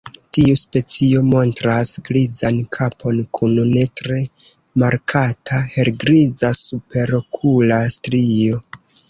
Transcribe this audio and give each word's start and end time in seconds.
Tiu 0.35 0.53
specio 0.59 1.19
montras 1.33 1.91
grizan 2.07 2.57
kapon 2.77 3.19
kun 3.41 3.53
ne 3.73 3.83
tre 4.01 4.17
markata 4.85 5.61
helgriza 5.75 6.53
superokula 6.63 7.81
strio. 7.99 8.61